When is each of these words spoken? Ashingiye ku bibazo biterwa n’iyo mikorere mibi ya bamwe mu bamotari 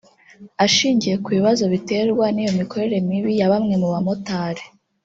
Ashingiye 0.65 1.15
ku 1.23 1.29
bibazo 1.37 1.63
biterwa 1.73 2.25
n’iyo 2.31 2.51
mikorere 2.59 2.97
mibi 3.07 3.31
ya 3.39 3.47
bamwe 3.51 3.73
mu 3.81 3.87
bamotari 3.93 4.63